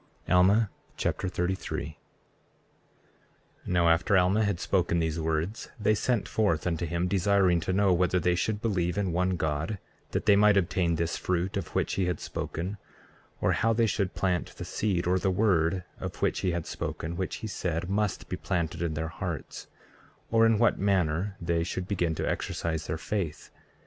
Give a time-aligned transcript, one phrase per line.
[0.27, 1.99] Alma Chapter 33
[3.67, 7.71] 33:1 Now after Alma had spoken these words, they sent forth unto him desiring to
[7.71, 9.77] know whether they should believe in one God,
[10.09, 12.77] that they might obtain this fruit of which he had spoken,
[13.41, 17.15] or how they should plant the seed, or the word of which he had spoken,
[17.15, 19.67] which he said must be planted in their hearts;
[20.31, 23.51] or in what manner they should begin to exercise their faith.